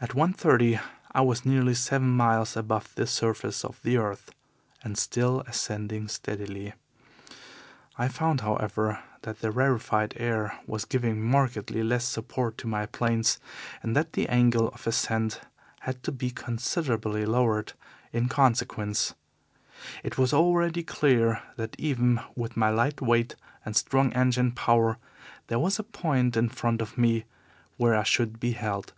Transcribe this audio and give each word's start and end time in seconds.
At 0.00 0.16
one 0.16 0.32
thirty 0.32 0.80
I 1.12 1.20
was 1.20 1.46
nearly 1.46 1.74
seven 1.74 2.08
miles 2.08 2.56
above 2.56 2.92
the 2.96 3.06
surface 3.06 3.64
of 3.64 3.80
the 3.84 3.98
earth, 3.98 4.32
and 4.82 4.98
still 4.98 5.42
ascending 5.46 6.08
steadily. 6.08 6.72
I 7.96 8.08
found, 8.08 8.40
however, 8.40 8.98
that 9.20 9.38
the 9.40 9.52
rarefied 9.52 10.14
air 10.16 10.58
was 10.66 10.86
giving 10.86 11.24
markedly 11.24 11.84
less 11.84 12.04
support 12.04 12.58
to 12.58 12.66
my 12.66 12.86
planes, 12.86 13.38
and 13.80 13.94
that 13.94 14.16
my 14.16 14.24
angle 14.24 14.70
of 14.70 14.88
ascent 14.88 15.40
had 15.82 16.02
to 16.02 16.10
be 16.10 16.30
considerably 16.32 17.24
lowered 17.24 17.72
in 18.12 18.28
consequence. 18.28 19.14
It 20.02 20.18
was 20.18 20.34
already 20.34 20.82
clear 20.82 21.44
that 21.54 21.76
even 21.78 22.18
with 22.34 22.56
my 22.56 22.70
light 22.70 23.00
weight 23.00 23.36
and 23.64 23.76
strong 23.76 24.12
engine 24.14 24.50
power 24.50 24.98
there 25.46 25.60
was 25.60 25.78
a 25.78 25.84
point 25.84 26.36
in 26.36 26.48
front 26.48 26.82
of 26.82 26.98
me 26.98 27.22
where 27.76 27.94
I 27.94 28.02
should 28.02 28.40
be 28.40 28.50
held. 28.54 28.94